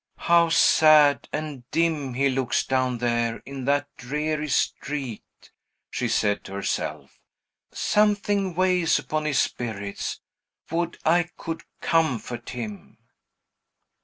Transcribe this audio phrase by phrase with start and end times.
[0.17, 5.51] "How sad and dim he looks, down there in that dreary street!"
[5.91, 7.19] she said to herself.
[7.71, 10.19] "Something weighs upon his spirits.
[10.71, 12.97] Would I could comfort him!"